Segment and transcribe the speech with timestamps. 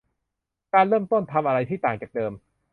[0.73, 2.31] การเริ่มต้นทำอะไรที่ต่างจากเดิม